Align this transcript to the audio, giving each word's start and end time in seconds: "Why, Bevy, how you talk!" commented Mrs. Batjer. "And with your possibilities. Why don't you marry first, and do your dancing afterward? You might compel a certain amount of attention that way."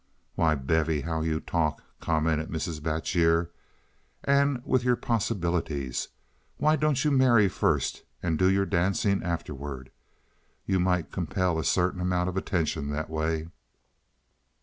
"Why, 0.33 0.55
Bevy, 0.55 1.01
how 1.01 1.21
you 1.21 1.39
talk!" 1.39 1.83
commented 1.99 2.49
Mrs. 2.49 2.81
Batjer. 2.81 3.51
"And 4.23 4.59
with 4.65 4.83
your 4.83 4.95
possibilities. 4.95 6.07
Why 6.57 6.75
don't 6.75 7.05
you 7.05 7.11
marry 7.11 7.47
first, 7.47 8.01
and 8.23 8.39
do 8.39 8.49
your 8.49 8.65
dancing 8.65 9.21
afterward? 9.21 9.91
You 10.65 10.79
might 10.79 11.11
compel 11.11 11.59
a 11.59 11.63
certain 11.63 12.01
amount 12.01 12.29
of 12.29 12.35
attention 12.35 12.89
that 12.89 13.11
way." 13.11 13.49